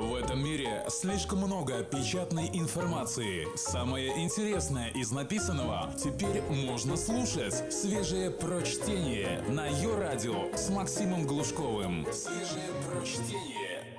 В 0.00 0.14
этом 0.14 0.42
мире 0.42 0.82
слишком 0.88 1.40
много 1.40 1.82
печатной 1.82 2.48
информации. 2.54 3.46
Самое 3.54 4.24
интересное 4.24 4.88
из 4.92 5.10
написанного 5.10 5.92
теперь 6.02 6.40
можно 6.48 6.96
слушать. 6.96 7.70
Свежее 7.70 8.30
прочтение 8.30 9.42
на 9.50 9.66
ее 9.66 9.94
радио 9.98 10.56
с 10.56 10.70
Максимом 10.70 11.26
Глушковым. 11.26 12.06
Свежее 12.14 12.70
прочтение. 12.88 13.98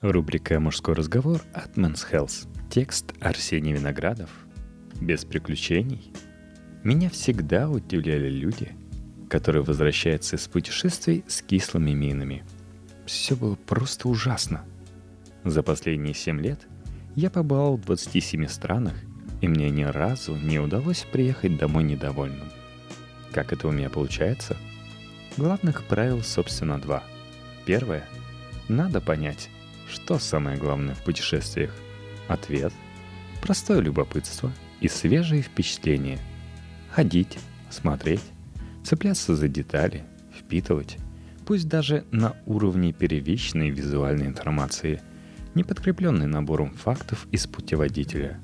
Рубрика 0.00 0.58
«Мужской 0.58 0.94
разговор» 0.94 1.42
от 1.52 1.76
Men's 1.76 2.10
Health. 2.10 2.48
Текст 2.70 3.12
Арсений 3.20 3.74
Виноградов. 3.74 4.30
Без 4.98 5.26
приключений. 5.26 6.10
Меня 6.84 7.10
всегда 7.10 7.68
удивляли 7.68 8.30
люди, 8.30 8.74
которые 9.28 9.62
возвращаются 9.62 10.36
из 10.36 10.48
путешествий 10.48 11.22
с 11.28 11.42
кислыми 11.42 11.90
минами. 11.90 12.46
Все 13.04 13.36
было 13.36 13.56
просто 13.56 14.08
ужасно– 14.08 14.64
за 15.44 15.62
последние 15.62 16.14
7 16.14 16.40
лет 16.40 16.60
я 17.16 17.28
побывал 17.28 17.76
в 17.76 17.84
27 17.84 18.46
странах, 18.46 18.94
и 19.40 19.48
мне 19.48 19.70
ни 19.70 19.82
разу 19.82 20.36
не 20.36 20.58
удалось 20.60 21.04
приехать 21.10 21.56
домой 21.56 21.82
недовольным. 21.82 22.48
Как 23.32 23.52
это 23.52 23.68
у 23.68 23.72
меня 23.72 23.90
получается? 23.90 24.56
Главных 25.36 25.84
правил, 25.84 26.22
собственно, 26.22 26.78
два. 26.78 27.02
Первое. 27.66 28.04
Надо 28.68 29.00
понять, 29.00 29.48
что 29.88 30.18
самое 30.18 30.56
главное 30.56 30.94
в 30.94 31.02
путешествиях. 31.02 31.74
Ответ. 32.28 32.72
Простое 33.40 33.80
любопытство 33.80 34.52
и 34.80 34.88
свежие 34.88 35.42
впечатления. 35.42 36.18
Ходить, 36.90 37.38
смотреть, 37.70 38.22
цепляться 38.84 39.34
за 39.34 39.48
детали, 39.48 40.04
впитывать, 40.38 40.98
пусть 41.46 41.68
даже 41.68 42.04
на 42.12 42.36
уровне 42.46 42.92
первичной 42.92 43.70
визуальной 43.70 44.26
информации– 44.26 45.02
не 45.54 45.64
подкрепленный 45.64 46.26
набором 46.26 46.72
фактов 46.74 47.26
из 47.30 47.46
путеводителя. 47.46 48.40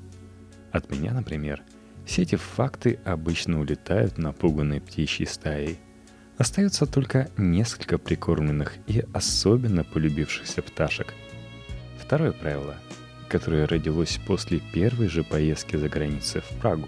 От 0.71 0.91
меня, 0.91 1.13
например, 1.13 1.63
все 2.05 2.23
эти 2.23 2.35
факты 2.35 2.99
обычно 3.05 3.59
улетают 3.59 4.17
напуганной 4.17 4.81
птичьей 4.81 5.27
стаей. 5.27 5.79
Остается 6.37 6.85
только 6.85 7.29
несколько 7.37 7.97
прикормленных 7.97 8.75
и 8.87 9.03
особенно 9.13 9.83
полюбившихся 9.83 10.61
пташек. 10.61 11.13
Второе 11.99 12.31
правило, 12.31 12.75
которое 13.27 13.67
родилось 13.67 14.19
после 14.25 14.59
первой 14.73 15.09
же 15.09 15.23
поездки 15.23 15.75
за 15.75 15.89
границей 15.89 16.41
в 16.41 16.49
Прагу. 16.61 16.87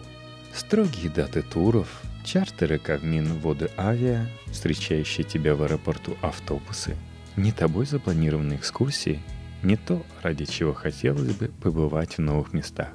Строгие 0.54 1.10
даты 1.10 1.42
туров, 1.42 2.02
чартеры 2.24 2.78
Кавмин 2.78 3.40
Воды 3.40 3.70
Авиа, 3.78 4.28
встречающие 4.52 5.26
тебя 5.26 5.56
в 5.56 5.64
аэропорту 5.64 6.18
автобусы, 6.22 6.96
не 7.36 7.52
тобой 7.52 7.86
запланированные 7.86 8.60
экскурсии– 8.60 9.20
не 9.64 9.76
то, 9.76 10.04
ради 10.22 10.46
чего 10.46 10.74
хотелось 10.74 11.36
бы 11.36 11.48
побывать 11.62 12.18
в 12.18 12.22
новых 12.22 12.54
местах. 12.54 12.90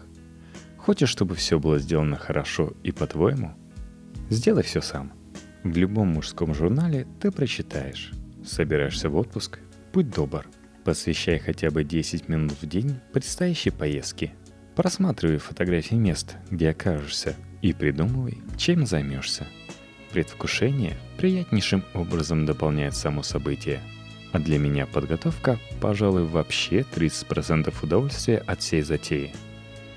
Хочешь, 0.77 1.09
чтобы 1.09 1.35
все 1.35 1.59
было 1.59 1.79
сделано 1.79 2.17
хорошо 2.17 2.73
и 2.83 2.93
по-твоему? 2.93 3.55
Сделай 4.31 4.63
все 4.63 4.81
сам. 4.81 5.13
В 5.63 5.77
любом 5.77 6.09
мужском 6.09 6.55
журнале 6.55 7.07
ты 7.21 7.31
прочитаешь. 7.31 8.13
Собираешься 8.45 9.09
в 9.09 9.17
отпуск? 9.17 9.59
Будь 9.93 10.11
добр. 10.11 10.47
Посвящай 10.85 11.39
хотя 11.39 11.71
бы 11.71 11.83
10 11.83 12.29
минут 12.29 12.53
в 12.61 12.67
день 12.67 13.01
предстоящей 13.13 13.71
поездке. 13.71 14.33
Просматривай 14.77 15.39
фотографии 15.39 15.97
мест, 15.97 16.37
где 16.51 16.71
окажешься, 16.71 17.35
и 17.63 17.73
придумывай, 17.73 18.39
чем 18.57 18.87
займешься. 18.87 19.47
Предвкушение 20.13 20.97
приятнейшим 21.17 21.83
образом 21.95 22.47
дополняет 22.47 22.95
само 22.95 23.23
событие– 23.23 23.81
а 24.33 24.39
для 24.39 24.59
меня 24.59 24.87
подготовка, 24.87 25.59
пожалуй, 25.81 26.25
вообще 26.25 26.85
30% 26.95 27.75
удовольствия 27.83 28.39
от 28.39 28.61
всей 28.61 28.83
затеи. 28.83 29.33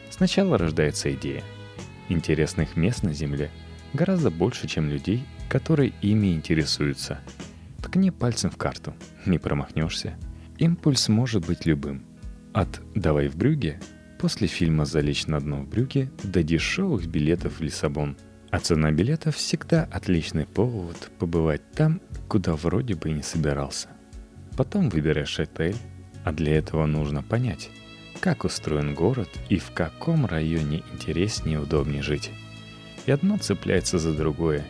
Сначала 0.09 0.57
рождается 0.57 1.13
идея. 1.13 1.43
Интересных 2.09 2.75
мест 2.75 3.03
на 3.03 3.13
Земле 3.13 3.51
гораздо 3.93 4.31
больше, 4.31 4.67
чем 4.67 4.89
людей, 4.89 5.23
которые 5.49 5.93
ими 6.01 6.33
интересуются. 6.33 7.19
Ткни 7.81 8.11
пальцем 8.11 8.49
в 8.49 8.57
карту, 8.57 8.93
не 9.25 9.39
промахнешься. 9.39 10.15
Импульс 10.57 11.07
может 11.09 11.45
быть 11.45 11.65
любым. 11.65 12.03
От 12.53 12.81
«давай 12.95 13.27
в 13.29 13.35
Брюге» 13.35 13.79
после 14.19 14.47
фильма 14.47 14.85
«Залечь 14.85 15.27
на 15.27 15.39
дно 15.39 15.61
в 15.61 15.69
Брюге» 15.69 16.11
до 16.23 16.43
дешевых 16.43 17.07
билетов 17.07 17.59
в 17.59 17.61
Лиссабон. 17.61 18.17
А 18.51 18.59
цена 18.59 18.91
билетов 18.91 19.35
всегда 19.35 19.83
отличный 19.91 20.45
повод 20.45 21.11
побывать 21.19 21.61
там, 21.71 22.01
куда 22.27 22.55
вроде 22.55 22.95
бы 22.95 23.09
и 23.09 23.13
не 23.13 23.21
собирался. 23.21 23.89
Потом 24.59 24.89
выбираешь 24.89 25.39
отель, 25.39 25.77
а 26.25 26.33
для 26.33 26.57
этого 26.57 26.85
нужно 26.85 27.23
понять, 27.23 27.69
как 28.19 28.43
устроен 28.43 28.93
город 28.93 29.29
и 29.47 29.57
в 29.57 29.71
каком 29.71 30.25
районе 30.25 30.83
интереснее 30.91 31.55
и 31.55 31.61
удобнее 31.61 32.01
жить. 32.01 32.29
И 33.05 33.11
одно 33.11 33.37
цепляется 33.37 33.99
за 33.99 34.13
другое 34.13 34.65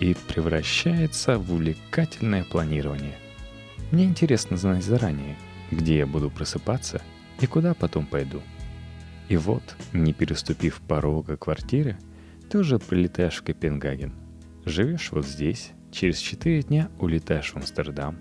и 0.00 0.16
превращается 0.28 1.36
в 1.36 1.52
увлекательное 1.52 2.44
планирование. 2.44 3.18
Мне 3.90 4.04
интересно 4.04 4.56
знать 4.56 4.82
заранее, 4.82 5.36
где 5.70 5.98
я 5.98 6.06
буду 6.06 6.30
просыпаться 6.30 7.02
и 7.38 7.46
куда 7.46 7.74
потом 7.74 8.06
пойду. 8.06 8.40
И 9.28 9.36
вот, 9.36 9.76
не 9.92 10.14
переступив 10.14 10.80
порога 10.88 11.36
квартиры, 11.36 11.98
ты 12.48 12.56
уже 12.56 12.78
прилетаешь 12.78 13.36
в 13.36 13.42
Копенгаген. 13.42 14.14
Живешь 14.64 15.12
вот 15.12 15.26
здесь, 15.26 15.72
через 15.92 16.20
4 16.20 16.62
дня 16.62 16.88
улетаешь 16.98 17.52
в 17.52 17.56
Амстердам, 17.56 18.16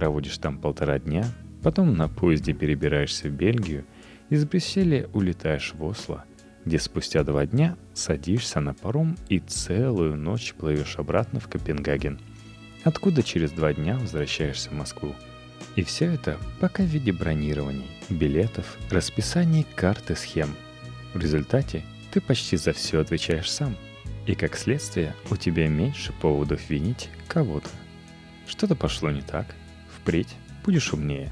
проводишь 0.00 0.38
там 0.38 0.56
полтора 0.56 0.98
дня, 0.98 1.26
потом 1.62 1.94
на 1.94 2.08
поезде 2.08 2.54
перебираешься 2.54 3.28
в 3.28 3.32
Бельгию, 3.32 3.84
из 4.30 4.46
Брюсселя 4.46 5.06
улетаешь 5.12 5.74
в 5.74 5.84
Осло, 5.84 6.24
где 6.64 6.78
спустя 6.78 7.22
два 7.22 7.44
дня 7.44 7.76
садишься 7.92 8.60
на 8.60 8.72
паром 8.72 9.18
и 9.28 9.40
целую 9.40 10.16
ночь 10.16 10.54
плывешь 10.54 10.96
обратно 10.96 11.38
в 11.38 11.48
Копенгаген, 11.48 12.18
откуда 12.82 13.22
через 13.22 13.50
два 13.50 13.74
дня 13.74 13.98
возвращаешься 13.98 14.70
в 14.70 14.72
Москву. 14.72 15.14
И 15.76 15.82
все 15.82 16.06
это 16.06 16.38
пока 16.60 16.82
в 16.82 16.86
виде 16.86 17.12
бронирований, 17.12 17.90
билетов, 18.08 18.78
расписаний, 18.90 19.66
карт 19.76 20.10
и 20.10 20.14
схем. 20.14 20.56
В 21.12 21.20
результате 21.20 21.82
ты 22.10 22.22
почти 22.22 22.56
за 22.56 22.72
все 22.72 23.00
отвечаешь 23.00 23.50
сам. 23.50 23.76
И 24.26 24.34
как 24.34 24.56
следствие 24.56 25.14
у 25.30 25.36
тебя 25.36 25.68
меньше 25.68 26.14
поводов 26.22 26.70
винить 26.70 27.10
кого-то. 27.28 27.68
Что-то 28.46 28.74
пошло 28.74 29.10
не 29.10 29.20
так, 29.20 29.54
Впредь 30.02 30.34
будешь 30.64 30.92
умнее. 30.92 31.30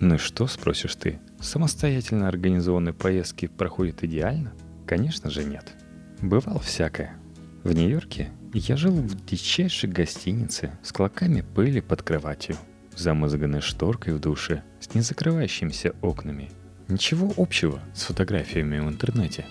Ну 0.00 0.16
и 0.16 0.18
что, 0.18 0.46
спросишь 0.46 0.96
ты, 0.96 1.20
самостоятельно 1.40 2.26
организованные 2.26 2.92
поездки 2.92 3.46
проходят 3.46 4.02
идеально? 4.02 4.52
Конечно 4.86 5.30
же 5.30 5.44
нет. 5.44 5.76
Бывало 6.20 6.58
всякое. 6.58 7.16
В 7.62 7.72
Нью-Йорке 7.72 8.30
я 8.52 8.76
жил 8.76 8.94
в 8.94 9.26
дичайшей 9.26 9.90
гостинице 9.90 10.76
с 10.82 10.92
клоками 10.92 11.42
пыли 11.42 11.80
под 11.80 12.02
кроватью, 12.02 12.56
замызганной 12.96 13.60
шторкой 13.60 14.14
в 14.14 14.20
душе, 14.20 14.64
с 14.80 14.92
незакрывающимися 14.92 15.94
окнами. 16.02 16.50
Ничего 16.88 17.32
общего 17.36 17.80
с 17.94 18.02
фотографиями 18.02 18.80
в 18.80 18.88
интернете. 18.88 19.46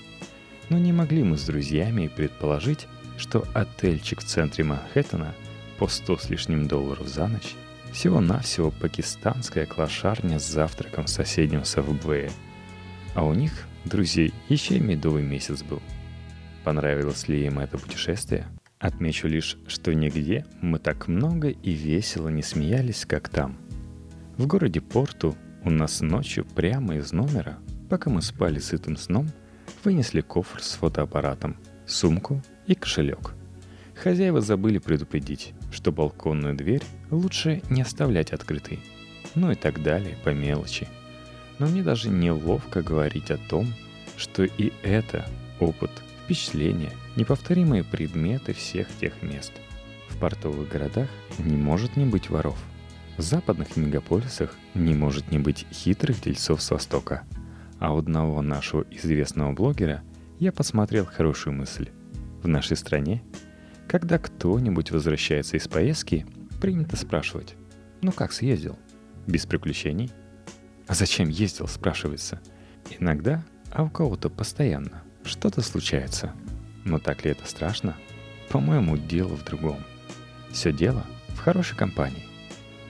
Но 0.70 0.78
не 0.78 0.92
могли 0.92 1.24
мы 1.24 1.38
с 1.38 1.46
друзьями 1.46 2.12
предположить, 2.14 2.88
что 3.18 3.48
отельчик 3.54 4.20
в 4.20 4.26
центре 4.26 4.66
Манхэттена 4.66 5.34
по 5.78 5.88
100 5.88 6.18
с 6.18 6.30
лишним 6.30 6.68
долларов 6.68 7.08
за 7.08 7.28
ночь 7.28 7.56
всего-навсего 7.92 8.72
пакистанская 8.72 9.66
клошарня 9.66 10.40
с 10.40 10.48
завтраком 10.48 11.06
в 11.06 11.10
соседнем 11.10 11.66
Савбвее. 11.66 12.32
А 13.16 13.26
у 13.26 13.34
них, 13.34 13.68
друзей, 13.86 14.34
еще 14.48 14.78
и 14.78 14.80
медовый 14.80 15.24
месяц 15.24 15.64
был. 15.64 15.82
Понравилось 16.64 17.28
ли 17.28 17.46
им 17.46 17.60
это 17.60 17.78
путешествие? 17.78 18.48
Отмечу 18.80 19.28
лишь, 19.28 19.58
что 19.68 19.94
нигде 19.94 20.46
мы 20.62 20.80
так 20.80 21.08
много 21.08 21.50
и 21.50 21.72
весело 21.72 22.30
не 22.30 22.42
смеялись, 22.42 23.06
как 23.06 23.30
там. 23.30 23.58
В 24.38 24.48
городе 24.48 24.80
Порту 24.80 25.36
у 25.66 25.70
нас 25.70 26.00
ночью 26.00 26.46
прямо 26.46 26.96
из 26.96 27.12
номера, 27.12 27.58
пока 27.90 28.10
мы 28.10 28.22
спали 28.22 28.60
сытым 28.60 28.96
сном, 28.96 29.30
вынесли 29.84 30.22
кофр 30.22 30.62
с 30.62 30.76
фотоаппаратом, 30.76 31.58
сумку 31.86 32.42
и 32.68 32.76
кошелек. 32.76 33.34
Хозяева 33.96 34.40
забыли 34.40 34.78
предупредить, 34.78 35.54
что 35.72 35.92
балконную 35.92 36.56
дверь 36.56 36.84
лучше 37.12 37.62
не 37.70 37.82
оставлять 37.82 38.32
открытой. 38.32 38.80
Ну 39.36 39.52
и 39.52 39.56
так 39.56 39.82
далее, 39.84 40.18
по 40.24 40.30
мелочи. 40.30 40.88
Но 41.60 41.68
мне 41.68 41.84
даже 41.84 42.10
неловко 42.10 42.82
говорить 42.82 43.32
о 43.32 43.38
том, 43.38 43.68
что 44.18 44.44
и 44.44 44.72
это 44.84 45.26
опыт, 45.60 45.92
впечатления, 46.24 46.92
неповторимые 47.16 47.84
предметы 47.84 48.54
всех 48.54 48.88
тех 49.00 49.22
мест. 49.22 49.52
В 50.10 50.18
портовых 50.18 50.70
городах 50.70 51.10
не 51.38 51.56
может 51.56 51.96
не 51.96 52.06
быть 52.06 52.30
воров. 52.30 52.58
В 53.18 53.22
западных 53.22 53.76
мегаполисах 53.76 54.56
не 54.74 54.94
может 54.94 55.32
не 55.32 55.40
быть 55.40 55.68
хитрых 55.72 56.22
дельцов 56.22 56.62
с 56.62 56.72
Востока. 56.72 57.24
А 57.80 57.94
у 57.94 58.00
одного 58.00 58.42
нашего 58.42 58.86
известного 58.92 59.54
блогера 59.54 60.04
я 60.40 60.52
посмотрел 60.52 61.06
хорошую 61.06 61.54
мысль. 61.54 61.90
В 62.42 62.48
нашей 62.48 62.78
стране 62.78 63.22
когда 63.90 64.20
кто-нибудь 64.20 64.92
возвращается 64.92 65.58
из 65.58 65.68
поездки, 65.68 66.28
принято 66.62 66.96
спрашивать, 66.96 67.56
ну 68.02 68.12
как 68.12 68.32
съездил? 68.32 68.78
Без 69.26 69.48
приключений? 69.48 70.12
А 70.88 70.94
зачем 70.94 71.28
ездил, 71.28 71.68
спрашивается. 71.68 72.40
Иногда, 73.00 73.44
а 73.72 73.84
у 73.84 73.90
кого-то 73.90 74.30
постоянно. 74.30 75.04
Что-то 75.24 75.62
случается. 75.62 76.34
Но 76.86 77.00
так 77.00 77.26
ли 77.26 77.32
это 77.32 77.48
страшно? 77.48 77.96
По-моему, 78.50 78.96
дело 78.96 79.36
в 79.36 79.44
другом. 79.44 79.80
Все 80.52 80.72
дело 80.72 81.04
в 81.30 81.40
хорошей 81.40 81.76
компании. 81.76 82.26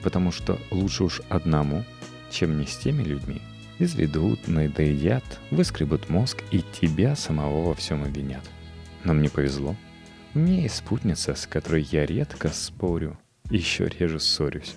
Потому 0.02 0.32
что 0.32 0.58
лучше 0.70 1.04
уж 1.04 1.22
одному, 1.30 1.84
чем 2.30 2.58
не 2.58 2.66
с 2.66 2.76
теми 2.76 3.02
людьми. 3.02 3.40
Изведут, 3.78 4.48
надоедят, 4.48 5.24
выскребут 5.50 6.10
мозг 6.10 6.42
и 6.50 6.62
тебя 6.78 7.16
самого 7.16 7.68
во 7.68 7.74
всем 7.74 8.02
обвинят. 8.02 8.44
Но 9.04 9.14
мне 9.14 9.30
повезло. 9.30 9.76
Меня 10.32 10.62
есть 10.62 10.76
спутница, 10.76 11.34
с 11.34 11.44
которой 11.48 11.82
я 11.90 12.06
редко 12.06 12.50
спорю, 12.50 13.18
еще 13.50 13.88
реже 13.88 14.20
ссорюсь. 14.20 14.76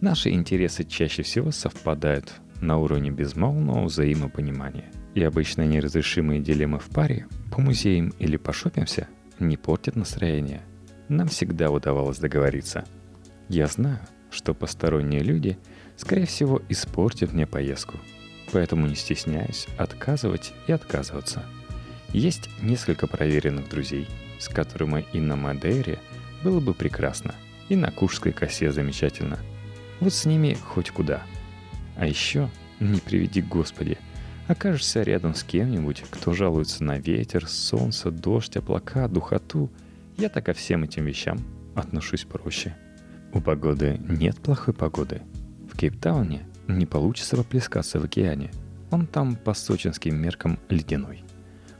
Наши 0.00 0.30
интересы 0.30 0.84
чаще 0.84 1.22
всего 1.22 1.50
совпадают 1.50 2.32
на 2.62 2.78
уровне 2.78 3.10
безмолвного 3.10 3.84
взаимопонимания. 3.84 4.90
И 5.14 5.22
обычно 5.22 5.66
неразрешимые 5.66 6.40
дилеммы 6.40 6.78
в 6.78 6.86
паре 6.86 7.26
по 7.52 7.60
музеям 7.60 8.14
или 8.18 8.38
пошопимся 8.38 9.06
не 9.38 9.58
портят 9.58 9.96
настроение. 9.96 10.62
Нам 11.08 11.28
всегда 11.28 11.70
удавалось 11.70 12.18
договориться. 12.18 12.86
Я 13.50 13.66
знаю, 13.66 14.00
что 14.30 14.54
посторонние 14.54 15.20
люди, 15.20 15.58
скорее 15.96 16.24
всего, 16.24 16.62
испортят 16.70 17.34
мне 17.34 17.46
поездку. 17.46 17.98
Поэтому 18.50 18.86
не 18.86 18.94
стесняюсь 18.94 19.66
отказывать 19.76 20.54
и 20.66 20.72
отказываться. 20.72 21.44
Есть 22.14 22.48
несколько 22.62 23.06
проверенных 23.06 23.68
друзей, 23.68 24.08
с 24.38 24.48
которыми 24.48 25.04
и 25.12 25.20
на 25.20 25.36
Мадейре 25.36 25.98
было 26.42 26.60
бы 26.60 26.74
прекрасно, 26.74 27.34
и 27.68 27.76
на 27.76 27.90
Кушской 27.90 28.32
косе 28.32 28.72
замечательно. 28.72 29.38
Вот 30.00 30.12
с 30.12 30.24
ними 30.24 30.54
хоть 30.54 30.90
куда. 30.90 31.22
А 31.96 32.06
еще, 32.06 32.50
не 32.80 33.00
приведи 33.00 33.40
Господи, 33.40 33.98
окажешься 34.48 35.02
рядом 35.02 35.34
с 35.34 35.42
кем-нибудь, 35.42 36.04
кто 36.10 36.32
жалуется 36.32 36.84
на 36.84 36.98
ветер, 36.98 37.46
солнце, 37.46 38.10
дождь, 38.10 38.56
облака, 38.56 39.08
духоту. 39.08 39.70
Я 40.16 40.28
так 40.28 40.46
ко 40.46 40.52
всем 40.52 40.84
этим 40.84 41.06
вещам 41.06 41.38
отношусь 41.74 42.24
проще. 42.24 42.76
У 43.32 43.40
погоды 43.40 44.00
нет 44.08 44.36
плохой 44.36 44.74
погоды. 44.74 45.22
В 45.72 45.76
Кейптауне 45.76 46.46
не 46.68 46.86
получится 46.86 47.36
поплескаться 47.36 48.00
в 48.00 48.04
океане. 48.04 48.50
Он 48.90 49.06
там 49.06 49.36
по 49.36 49.52
сочинским 49.52 50.16
меркам 50.16 50.58
ледяной. 50.68 51.24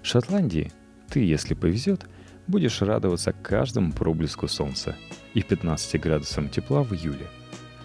В 0.03 0.07
Шотландии 0.07 0.73
ты, 1.09 1.25
если 1.25 1.55
повезет, 1.55 2.07
будешь 2.47 2.83
радоваться 2.83 3.33
каждому 3.33 3.93
проблеску 3.93 4.49
солнца 4.49 4.97
и 5.35 5.43
15 5.43 6.01
градусам 6.01 6.49
тепла 6.49 6.83
в 6.83 6.93
июле. 6.95 7.27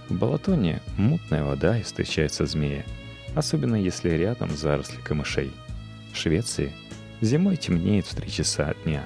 В 0.09 0.17
Балатоне 0.17 0.81
мутная 0.97 1.43
вода 1.43 1.77
и 1.77 1.83
встречается 1.83 2.45
змея– 2.45 2.83
особенно 3.35 3.75
если 3.75 4.09
рядом 4.09 4.49
заросли 4.51 4.97
камышей. 5.01 5.51
В 6.13 6.17
Швеции 6.17 6.71
зимой 7.21 7.57
темнеет 7.57 8.05
в 8.05 8.15
3 8.15 8.29
часа 8.29 8.73
дня, 8.83 9.03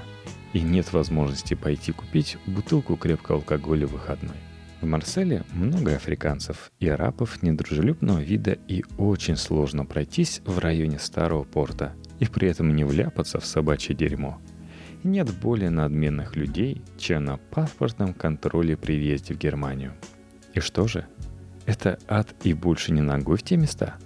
и 0.54 0.62
нет 0.62 0.94
возможности 0.94 1.54
пойти 1.54 1.92
купить 1.92 2.38
бутылку 2.46 2.96
крепкого 2.96 3.40
алкоголя 3.40 3.88
в 3.88 3.92
выходной. 3.92 4.38
В 4.82 4.86
Марселе 4.86 5.44
много 5.54 5.96
африканцев 5.96 6.72
и 6.80 6.88
арабов 6.88 7.42
недружелюбного 7.42 8.20
вида 8.20 8.58
и 8.68 8.84
очень 8.98 9.36
сложно 9.36 9.86
пройтись 9.86 10.42
в 10.46 10.60
районе 10.60 11.00
старого 11.00 11.44
порта 11.44 11.94
и 12.20 12.26
при 12.26 12.50
этом 12.50 12.76
не 12.76 12.84
вляпаться 12.84 13.40
в 13.40 13.46
собачье 13.46 13.96
дерьмо. 13.96 14.40
Нет 15.06 15.34
более 15.40 15.70
надменных 15.70 16.36
людей, 16.36 16.82
чем 16.98 17.24
на 17.24 17.38
паспортном 17.38 18.14
контроле 18.14 18.76
при 18.76 18.98
въезде 18.98 19.34
в 19.34 19.38
Германию. 19.38 19.94
И 20.54 20.60
что 20.60 20.88
же? 20.88 21.06
Это 21.66 21.98
ад 22.08 22.36
и 22.44 22.54
больше 22.54 22.92
не 22.92 23.02
ногой 23.02 23.38
в 23.38 23.44
те 23.44 23.56
места– 23.56 23.96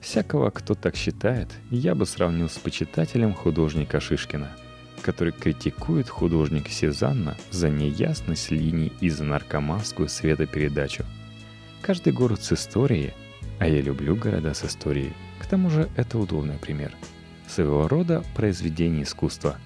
Всякого, 0.00 0.50
кто 0.50 0.74
так 0.74 0.96
считает, 0.96 1.48
я 1.70 1.94
бы 1.94 2.06
сравнил 2.06 2.48
с 2.48 2.56
почитателем 2.58 3.34
художника 3.34 4.00
Шишкина, 4.00 4.50
который 5.02 5.32
критикует 5.32 6.08
художника 6.08 6.70
Сезанна 6.70 7.36
за 7.50 7.68
неясность 7.68 8.50
линий 8.50 8.92
и 9.00 9.10
за 9.10 9.24
наркоманскую 9.24 10.08
светопередачу. 10.08 11.04
Каждый 11.82 12.12
город 12.12 12.42
с 12.42 12.52
историей, 12.52 13.12
а 13.58 13.66
я 13.66 13.80
люблю 13.80 14.14
города 14.14 14.54
с 14.54 14.64
историей, 14.64 15.12
к 15.40 15.46
тому 15.46 15.68
же 15.68 15.88
это 15.96 16.18
удобный 16.18 16.58
пример, 16.58 16.92
своего 17.48 17.88
рода 17.88 18.22
произведение 18.36 19.02
искусства. 19.02 19.58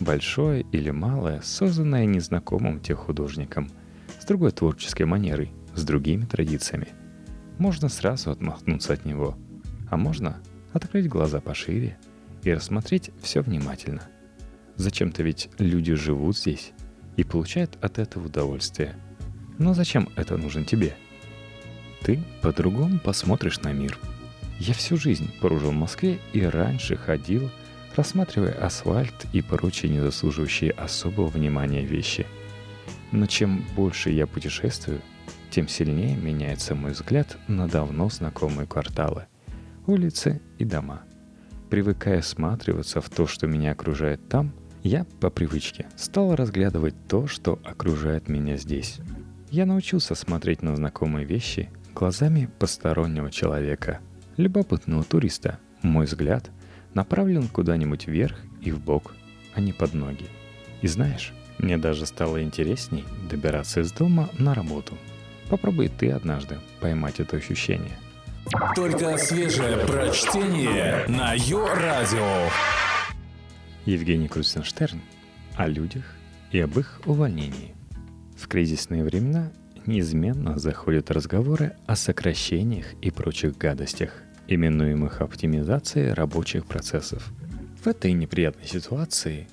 Большое 0.00 0.66
или 0.72 0.90
малое, 0.90 1.40
созданное 1.42 2.06
незнакомым 2.06 2.80
тех 2.80 2.98
художником, 2.98 3.70
с 4.18 4.24
другой 4.24 4.50
творческой 4.50 5.04
манерой, 5.04 5.52
с 5.74 5.84
другими 5.84 6.24
традициями. 6.24 6.88
Можно 7.58 7.88
сразу 7.88 8.30
отмахнуться 8.30 8.94
от 8.94 9.04
него– 9.04 9.36
а 9.90 9.96
можно 9.96 10.40
открыть 10.72 11.08
глаза 11.08 11.40
пошире 11.40 11.98
и 12.44 12.52
рассмотреть 12.52 13.10
все 13.20 13.42
внимательно. 13.42 14.08
Зачем-то 14.76 15.22
ведь 15.22 15.50
люди 15.58 15.94
живут 15.94 16.38
здесь 16.38 16.72
и 17.16 17.24
получают 17.24 17.76
от 17.82 17.98
этого 17.98 18.26
удовольствие. 18.26 18.94
Но 19.58 19.74
зачем 19.74 20.08
это 20.16 20.36
нужно 20.38 20.64
тебе? 20.64 20.96
Ты 22.02 22.22
по-другому 22.40 22.98
посмотришь 22.98 23.60
на 23.60 23.72
мир. 23.72 23.98
Я 24.58 24.72
всю 24.72 24.96
жизнь 24.96 25.30
прожил 25.40 25.70
в 25.70 25.74
Москве 25.74 26.18
и 26.32 26.42
раньше 26.42 26.96
ходил, 26.96 27.50
рассматривая 27.96 28.52
асфальт 28.52 29.26
и 29.32 29.42
прочие 29.42 29.92
незаслуживающие 29.92 30.70
особого 30.72 31.26
внимания 31.26 31.84
вещи. 31.84 32.26
Но 33.12 33.26
чем 33.26 33.64
больше 33.76 34.10
я 34.10 34.26
путешествую, 34.26 35.00
тем 35.50 35.68
сильнее 35.68 36.16
меняется 36.16 36.74
мой 36.74 36.92
взгляд 36.92 37.36
на 37.48 37.68
давно 37.68 38.08
знакомые 38.08 38.66
кварталы– 38.66 39.26
улицы 39.86 40.40
и 40.58 40.64
дома. 40.64 41.02
Привыкая 41.68 42.20
осматриваться 42.20 43.00
в 43.00 43.10
то, 43.10 43.26
что 43.26 43.46
меня 43.46 43.72
окружает 43.72 44.28
там, 44.28 44.52
я, 44.82 45.04
по 45.20 45.30
привычке, 45.30 45.86
стал 45.96 46.34
разглядывать 46.34 46.94
то, 47.08 47.26
что 47.26 47.58
окружает 47.64 48.28
меня 48.28 48.56
здесь. 48.56 48.98
Я 49.50 49.66
научился 49.66 50.14
смотреть 50.14 50.62
на 50.62 50.74
знакомые 50.74 51.26
вещи 51.26 51.70
глазами 51.94 52.48
постороннего 52.58 53.30
человека, 53.30 54.00
любопытного 54.36 55.04
туриста. 55.04 55.58
Мой 55.82 56.06
взгляд 56.06 56.50
направлен 56.94 57.48
куда-нибудь 57.48 58.06
вверх 58.06 58.36
и 58.60 58.70
в 58.70 58.80
бок, 58.80 59.14
а 59.54 59.60
не 59.60 59.72
под 59.72 59.94
ноги. 59.94 60.26
И 60.82 60.88
знаешь, 60.88 61.32
мне 61.58 61.78
даже 61.78 62.06
стало 62.06 62.42
интересней 62.42 63.04
добираться 63.28 63.80
из 63.80 63.92
дома 63.92 64.30
на 64.38 64.54
работу. 64.54 64.96
Попробуй 65.48 65.88
ты 65.88 66.10
однажды 66.10 66.58
поймать 66.80 67.20
это 67.20 67.36
ощущение– 67.36 67.98
только 68.74 69.16
свежее 69.18 69.76
прочтение 69.86 71.04
на 71.08 71.34
Йо-Радио. 71.34 72.48
Евгений 73.84 74.28
Крузенштерн 74.28 75.00
о 75.56 75.68
людях 75.68 76.04
и 76.50 76.58
об 76.60 76.78
их 76.78 77.00
увольнении. 77.04 77.74
В 78.36 78.48
кризисные 78.48 79.04
времена 79.04 79.52
неизменно 79.86 80.58
заходят 80.58 81.10
разговоры 81.10 81.76
о 81.86 81.96
сокращениях 81.96 82.86
и 83.02 83.10
прочих 83.10 83.56
гадостях, 83.56 84.22
именуемых 84.50 85.20
оптимизацией 85.20 86.12
рабочих 86.12 86.66
процессов. 86.66 87.32
В 87.82 87.86
этой 87.86 88.12
неприятной 88.12 88.66
ситуации 88.66 89.48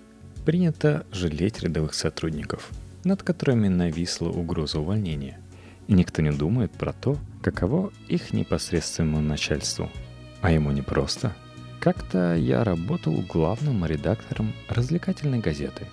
принято 0.46 1.06
жалеть 1.12 1.62
рядовых 1.62 1.94
сотрудников, 1.94 2.70
над 3.04 3.24
которыми 3.24 3.68
нависла 3.68 4.30
угроза 4.30 4.80
увольнения– 4.80 5.39
и 5.88 5.94
никто 5.94 6.22
не 6.22 6.32
думает 6.32 6.72
про 6.72 6.94
то, 6.94 7.18
каково 7.42 7.92
их 8.08 8.34
непосредственному 8.34 9.22
начальству. 9.22 9.89
А 10.42 10.51
ему 10.51 10.72
не 10.72 10.82
просто. 10.82 11.36
Как-то 11.80 12.36
я 12.36 12.63
работал 12.63 13.13
главным 13.22 13.86
редактором 13.86 14.54
развлекательной 14.68 15.39
газеты. 15.39 15.86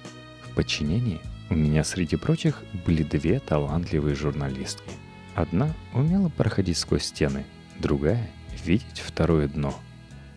В 0.42 0.54
подчинении 0.54 1.20
у 1.50 1.54
меня 1.54 1.84
среди 1.84 2.16
прочих 2.16 2.62
были 2.86 3.02
две 3.02 3.38
талантливые 3.38 4.16
журналистки. 4.16 4.90
Одна 5.34 5.72
умела 5.92 6.28
проходить 6.28 6.78
сквозь 6.78 7.04
стены, 7.04 7.44
другая— 7.78 8.28
видеть 8.64 9.00
второе 9.00 9.48
дно. 9.48 9.74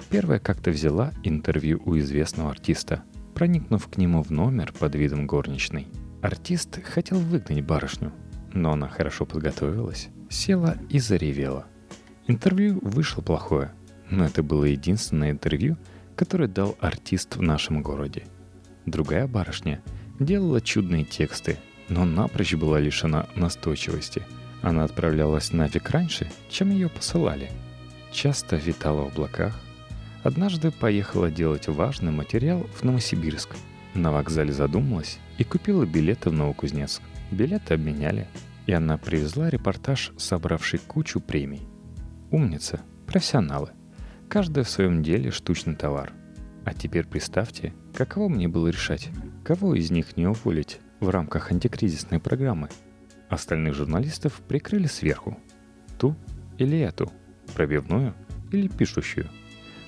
Первая 0.09 0.39
как-то 0.39 0.71
взяла 0.71 1.13
интервью 1.23 1.81
у 1.85 1.97
известного 1.97 2.51
артиста, 2.51 3.03
проникнув 3.33 3.87
к 3.87 3.97
нему 3.97 4.23
в 4.23 4.31
номер 4.31 4.73
под 4.77 4.95
видом 4.95 5.27
горничной. 5.27 5.87
Артист 6.21 6.81
хотел 6.83 7.19
выгнать 7.19 7.63
барышню, 7.63 8.11
но 8.53 8.71
она 8.71 8.87
хорошо 8.87 9.25
подготовилась, 9.25 10.09
села 10.29 10.77
и 10.89 10.99
заревела. 10.99 11.65
Интервью 12.27 12.79
вышло 12.81 13.21
плохое, 13.21 13.71
но 14.09 14.25
это 14.25 14.43
было 14.43 14.65
единственное 14.65 15.31
интервью, 15.31 15.77
которое 16.15 16.47
дал 16.47 16.75
артист 16.79 17.35
в 17.35 17.41
нашем 17.41 17.81
городе. 17.81 18.23
Другая 18.85 19.27
барышня 19.27 19.81
делала 20.19 20.61
чудные 20.61 21.03
тексты, 21.03 21.57
но 21.89 22.05
напрочь 22.05 22.55
была 22.55 22.79
лишена 22.79 23.27
настойчивости. 23.35 24.23
Она 24.61 24.83
отправлялась 24.83 25.53
нафиг 25.53 25.89
раньше, 25.91 26.29
чем 26.49 26.71
ее 26.71 26.89
посылали. 26.89 27.51
Часто 28.11 28.55
витала 28.55 29.03
в 29.03 29.07
облаках. 29.07 29.59
Однажды 30.23 30.71
поехала 30.71 31.29
делать 31.29 31.67
важный 31.67 32.11
материал 32.11 32.67
в 32.75 32.83
Новосибирск. 32.83 33.55
На 33.93 34.11
вокзале 34.11 34.51
задумалась 34.51 35.19
и 35.37 35.43
купила 35.43 35.85
билеты 35.85 36.29
в 36.29 36.33
Новокузнецк. 36.33 37.01
Билеты 37.31 37.73
обменяли, 37.73 38.27
и 38.65 38.73
она 38.73 38.97
привезла 38.97 39.49
репортаж, 39.49 40.11
собравший 40.17 40.79
кучу 40.79 41.19
премий. 41.19 41.67
Умница, 42.31 42.81
Профессионалы. 43.07 43.69
Каждый 44.27 44.65
в 44.65 44.69
своем 44.69 45.01
деле 45.01 45.31
штучный 45.31 45.75
товар. 45.75 46.11
А 46.65 46.73
теперь 46.73 47.07
представьте, 47.07 47.73
каково 47.93 48.27
мне 48.27 48.49
было 48.49 48.67
решать, 48.67 49.09
кого 49.45 49.75
из 49.75 49.91
них 49.91 50.17
не 50.17 50.27
уволить 50.27 50.81
в 50.99 51.07
рамках 51.07 51.53
антикризисной 51.53 52.19
программы. 52.19 52.67
Остальных 53.29 53.75
журналистов 53.75 54.41
прикрыли 54.45 54.87
сверху. 54.87 55.39
Ту 55.97 56.17
или 56.57 56.77
эту, 56.77 57.09
пробивную 57.57 58.13
или 58.51 58.67
пишущую. 58.67 59.27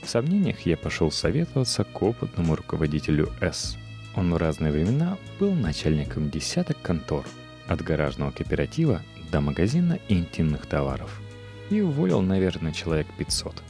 В 0.01 0.09
сомнениях 0.09 0.61
я 0.61 0.75
пошел 0.75 1.11
советоваться 1.11 1.83
к 1.83 2.01
опытному 2.01 2.55
руководителю 2.55 3.29
С. 3.41 3.77
Он 4.15 4.33
в 4.33 4.37
разные 4.37 4.71
времена 4.71 5.19
был 5.39 5.53
начальником 5.53 6.31
десяток 6.31 6.81
контор, 6.81 7.25
от 7.67 7.83
гаражного 7.83 8.31
кооператива 8.31 9.03
до 9.31 9.39
магазина 9.39 9.99
интимных 10.09 10.65
товаров. 10.65 11.21
И 11.69 11.79
уволил, 11.81 12.21
наверное, 12.21 12.71
человек 12.71 13.05
500. 13.19 13.61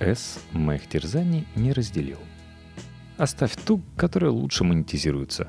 С 0.00 0.38
моих 0.52 0.86
терзаний 0.86 1.46
не 1.54 1.72
разделил. 1.72 2.18
Оставь 3.16 3.56
ту, 3.64 3.80
которая 3.96 4.32
лучше 4.32 4.64
монетизируется. 4.64 5.48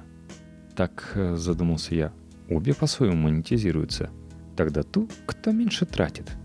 Так, 0.78 1.12
э, 1.16 1.36
задумался 1.36 1.94
я, 1.94 2.14
обе 2.48 2.74
по-своему 2.74 3.18
монетизируются. 3.18 4.10
Тогда 4.56 4.84
ту, 4.84 5.10
кто 5.26 5.52
меньше 5.52 5.86
тратит. 5.86 6.38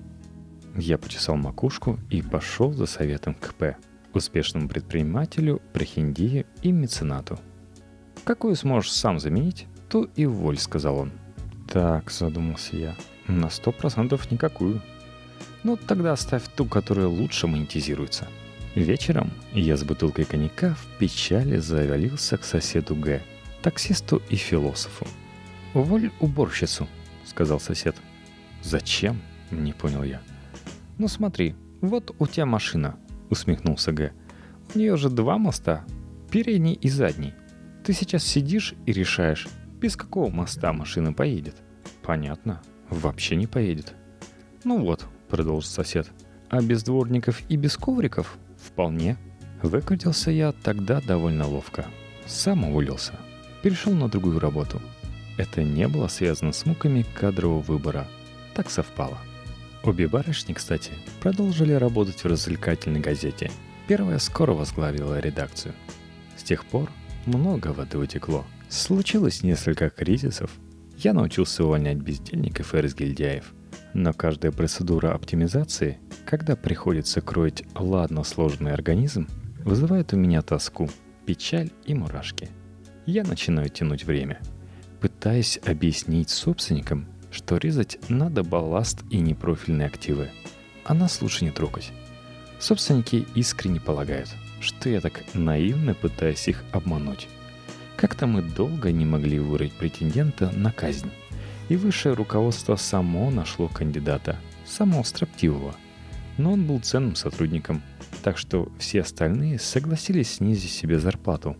Я 0.76 0.96
почесал 0.96 1.36
макушку 1.36 1.98
и 2.10 2.22
пошел 2.22 2.72
за 2.72 2.86
советом 2.86 3.34
к 3.34 3.54
П, 3.54 3.76
успешному 4.14 4.68
предпринимателю, 4.68 5.60
прохиндии 5.72 6.46
и 6.62 6.72
меценату. 6.72 7.38
«Какую 8.24 8.56
сможешь 8.56 8.92
сам 8.92 9.18
заменить, 9.18 9.66
ту 9.88 10.08
и 10.16 10.24
воль»,— 10.24 10.56
сказал 10.58 10.98
он. 10.98 11.12
«Так»,— 11.68 12.10
задумался 12.12 12.76
я,— 12.76 12.96
«на 13.26 13.50
сто 13.50 13.72
процентов 13.72 14.30
никакую». 14.30 14.80
«Ну, 15.62 15.76
тогда 15.76 16.12
оставь 16.12 16.44
ту, 16.54 16.64
которая 16.64 17.06
лучше 17.06 17.46
монетизируется». 17.46 18.28
Вечером 18.74 19.30
я 19.52 19.76
с 19.76 19.84
бутылкой 19.84 20.24
коньяка 20.24 20.74
в 20.74 20.98
печали 20.98 21.58
завалился 21.58 22.38
к 22.38 22.44
соседу 22.44 22.96
Г, 22.96 23.22
таксисту 23.60 24.22
и 24.30 24.36
философу. 24.36 25.06
«Уволь 25.74 26.10
уборщицу»,— 26.20 26.88
сказал 27.26 27.60
сосед. 27.60 27.94
«Зачем?»— 28.62 29.20
не 29.50 29.74
понял 29.74 30.02
я. 30.02 30.22
«Ну 31.02 31.08
смотри, 31.08 31.56
вот 31.80 32.14
у 32.20 32.28
тебя 32.28 32.46
машина»,— 32.46 32.94
усмехнулся 33.28 33.90
Г. 33.90 34.12
«У 34.72 34.78
нее 34.78 34.96
же 34.96 35.10
два 35.10 35.36
моста, 35.36 35.84
передний 36.30 36.74
и 36.74 36.88
задний. 36.88 37.34
Ты 37.82 37.92
сейчас 37.92 38.22
сидишь 38.22 38.74
и 38.86 38.92
решаешь, 38.92 39.48
без 39.80 39.96
какого 39.96 40.30
моста 40.30 40.72
машина 40.72 41.12
поедет». 41.12 41.56
«Понятно, 42.04 42.62
вообще 42.88 43.34
не 43.34 43.48
поедет». 43.48 43.94
«Ну 44.62 44.78
вот»,— 44.78 45.04
продолжил 45.28 45.68
сосед,— 45.68 46.08
«а 46.50 46.62
без 46.62 46.84
дворников 46.84 47.42
и 47.48 47.56
без 47.56 47.76
ковриков 47.76 48.38
Вполне. 48.56 49.16
Выкрутился 49.60 50.30
я 50.30 50.52
тогда 50.52 51.00
довольно 51.00 51.48
ловко. 51.48 51.84
Сам 52.26 52.62
уволился. 52.62 53.14
Перешел 53.64 53.92
на 53.92 54.08
другую 54.08 54.38
работу. 54.38 54.80
Это 55.36 55.64
не 55.64 55.88
было 55.88 56.06
связано 56.06 56.52
с 56.52 56.64
муками 56.64 57.04
кадрового 57.18 57.60
выбора. 57.60 58.06
Так 58.54 58.70
совпало. 58.70 59.18
Обе 59.84 60.08
барышни, 60.08 60.52
кстати, 60.52 60.92
продолжили 61.20 61.72
работать 61.72 62.22
в 62.22 62.26
развлекательной 62.26 63.00
газете. 63.00 63.50
Первая 63.88 64.18
скоро 64.18 64.52
возглавила 64.52 65.18
редакцию. 65.18 65.74
С 66.36 66.42
тех 66.42 66.64
пор 66.64 66.90
много 67.26 67.68
воды 67.68 67.98
утекло. 67.98 68.44
Случилось 68.68 69.42
несколько 69.42 69.90
кризисов. 69.90 70.50
Я 70.96 71.12
научился 71.12 71.64
увольнять 71.64 71.98
бездельников 71.98 72.74
и 72.74 72.78
разгильдяев– 72.78 73.52
но 73.94 74.12
каждая 74.12 74.52
процедура 74.52 75.12
оптимизации, 75.12 75.98
когда 76.24 76.56
приходится 76.56 77.20
кроить 77.20 77.64
ладно 77.74 78.24
сложный 78.24 78.72
организм, 78.72 79.28
вызывает 79.64 80.12
у 80.12 80.16
меня 80.16 80.42
тоску, 80.42 80.88
печаль 81.26 81.70
и 81.84 81.94
мурашки. 81.94 82.48
Я 83.06 83.24
начинаю 83.24 83.68
тянуть 83.68 84.04
время, 84.04 84.40
пытаясь 85.00 85.58
объяснить 85.64 86.30
собственникам, 86.30 87.06
что 87.32 87.56
резать 87.56 87.98
надо 88.08 88.44
балласт 88.44 89.02
и 89.10 89.18
непрофильные 89.18 89.88
активы, 89.88 90.30
а 90.84 90.94
нас 90.94 91.20
лучше 91.22 91.44
не 91.44 91.50
трогать. 91.50 91.90
Собственники 92.60 93.26
искренне 93.34 93.80
полагают, 93.80 94.28
что 94.60 94.88
я 94.88 95.00
так 95.00 95.24
наивно 95.34 95.94
пытаюсь 95.94 96.46
их 96.46 96.62
обмануть. 96.70 97.26
Как-то 97.96 98.26
мы 98.26 98.42
долго 98.42 98.92
не 98.92 99.04
могли 99.04 99.38
вырыть 99.38 99.72
претендента 99.72 100.50
на 100.50 100.70
казнь. 100.70 101.10
И 101.68 101.76
высшее 101.76 102.14
руководство 102.14 102.76
само 102.76 103.30
нашло 103.30 103.68
кандидата, 103.68 104.36
самого 104.66 105.02
строптивого. 105.02 105.74
Но 106.36 106.52
он 106.52 106.66
был 106.66 106.80
ценным 106.80 107.14
сотрудником, 107.14 107.82
так 108.22 108.38
что 108.38 108.70
все 108.78 109.02
остальные 109.02 109.58
согласились 109.58 110.34
снизить 110.34 110.72
себе 110.72 110.98
зарплату, 110.98 111.56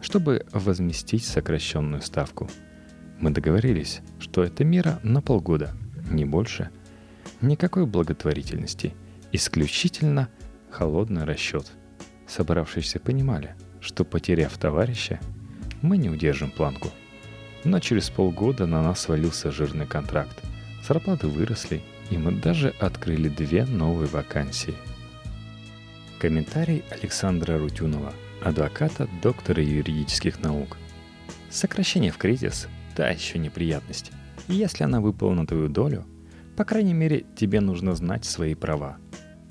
чтобы 0.00 0.46
возместить 0.52 1.24
сокращенную 1.24 2.02
ставку. 2.02 2.48
Мы 3.18 3.30
договорились, 3.30 4.00
что 4.18 4.42
эта 4.42 4.64
мера 4.64 5.00
на 5.02 5.22
полгода, 5.22 5.74
не 6.10 6.24
больше. 6.24 6.70
Никакой 7.40 7.86
благотворительности, 7.86 8.94
исключительно 9.32 10.28
холодный 10.70 11.24
расчет. 11.24 11.72
Собравшиеся 12.26 13.00
понимали, 13.00 13.54
что 13.80 14.04
потеряв 14.04 14.56
товарища, 14.58 15.20
мы 15.82 15.96
не 15.96 16.10
удержим 16.10 16.50
планку– 16.50 16.90
но 17.66 17.80
через 17.80 18.10
полгода 18.10 18.64
на 18.66 18.80
нас 18.80 19.00
свалился 19.00 19.50
жирный 19.50 19.86
контракт. 19.86 20.40
Зарплаты 20.86 21.26
выросли, 21.26 21.82
и 22.10 22.16
мы 22.16 22.30
даже 22.30 22.72
открыли 22.78 23.28
две 23.28 23.64
новые 23.64 24.06
вакансии. 24.06 24.74
Комментарий 26.20 26.84
Александра 26.90 27.58
Рутюнова, 27.58 28.12
адвоката, 28.42 29.08
доктора 29.20 29.62
юридических 29.62 30.40
наук. 30.40 30.76
Сокращение 31.50 32.12
в 32.12 32.18
кризис– 32.18 32.68
та 32.96 33.08
еще 33.10 33.38
неприятность. 33.38 34.10
И 34.48 34.54
если 34.54 34.82
она 34.82 35.00
выпала 35.00 35.34
на 35.34 35.46
твою 35.46 35.68
долю, 35.68 36.04
по 36.56 36.64
крайней 36.64 36.94
мере, 36.94 37.24
тебе 37.36 37.60
нужно 37.60 37.94
знать 37.94 38.24
свои 38.24 38.54
права. 38.54 38.96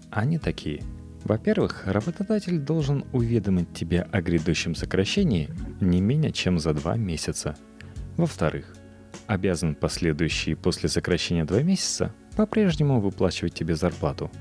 Они 0.09 0.39
такие. 0.39 0.81
Во-первых, 1.23 1.83
работодатель 1.85 2.59
должен 2.59 3.05
уведомить 3.13 3.73
тебя 3.73 4.07
о 4.11 4.21
грядущем 4.21 4.75
сокращении 4.75 5.49
не 5.79 6.01
менее 6.01 6.31
чем 6.31 6.59
за 6.59 6.73
два 6.73 6.97
месяца– 6.97 7.55
во-вторых, 8.17 8.73
обязан 9.27 9.75
последующие 9.75 10.55
после 10.55 10.87
сокращения 10.87 11.43
два 11.43 11.61
месяца 11.61 12.13
по-прежнему 12.37 13.01
выплачивать 13.01 13.53
тебе 13.53 13.75
зарплату. 13.75 14.31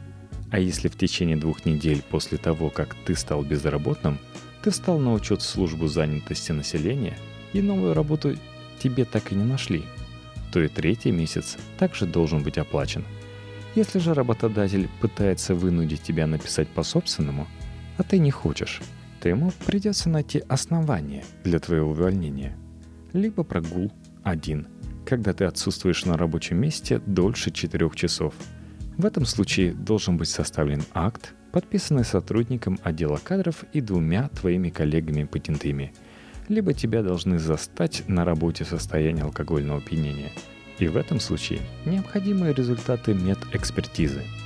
А 0.51 0.59
если 0.59 0.89
в 0.89 0.97
течение 0.97 1.37
двух 1.37 1.65
недель 1.65 2.03
после 2.09 2.39
того, 2.39 2.71
как 2.71 2.95
ты 3.05 3.17
стал 3.17 3.43
безработным, 3.43 4.19
ты 4.63 4.71
встал 4.71 4.99
на 4.99 5.13
учет 5.13 5.43
в 5.43 5.47
службу 5.47 5.89
занятости 5.89 6.53
населения 6.53 7.17
и 7.53 7.61
новую 7.61 7.95
работу 7.95 8.37
тебе 8.79 9.05
так 9.05 9.33
и 9.33 9.35
не 9.35 9.45
нашли, 9.45 9.85
то 10.53 10.61
и 10.61 10.69
третий 10.69 11.11
месяц 11.11 11.57
также 11.79 12.07
должен 12.07 12.43
быть 12.43 12.59
оплачен. 12.59 13.05
Если 13.75 13.99
же 13.99 14.15
работодатель 14.15 14.89
пытается 15.01 15.55
вынудить 15.55 16.03
тебя 16.03 16.27
написать 16.27 16.69
по-собственному, 16.69 17.47
а 17.97 18.03
ты 18.03 18.19
не 18.19 18.31
хочешь, 18.31 18.81
то 19.21 19.29
ему 19.29 19.53
придется 19.67 20.09
найти 20.09 20.43
основание 20.49 21.25
для 21.45 21.59
твоего 21.59 21.91
увольнения– 21.91 22.57
либо 23.15 23.45
прогул 23.45 23.91
один, 24.23 24.67
когда 25.07 25.33
ты 25.33 25.45
отсутствуешь 25.45 26.05
на 26.05 26.19
рабочем 26.19 26.59
месте 26.59 27.01
дольше 27.07 27.51
4 27.51 27.91
часов. 27.95 28.35
В 28.99 29.07
этом 29.07 29.25
случае 29.25 29.73
должен 29.73 30.19
быть 30.19 30.29
составлен 30.29 30.83
акт, 30.93 31.33
подписанный 31.53 32.05
сотрудником 32.05 32.79
отдела 32.83 33.19
кадров 33.23 33.65
и 33.73 33.81
двумя 33.81 34.29
твоими 34.29 34.69
коллегами-патентами. 34.69 35.95
Либо 36.49 36.75
тебя 36.75 37.03
должны 37.03 37.39
застать 37.39 38.05
на 38.09 38.25
работе 38.25 38.65
в 38.65 38.69
состоянии 38.69 39.23
алкогольного 39.23 39.79
опьянения. 39.79 40.31
И 40.79 40.89
в 40.89 40.97
этом 40.97 41.21
случае 41.21 41.61
необходимы 41.85 42.53
результаты 42.53 43.15
медэкспертизы– 43.15 44.23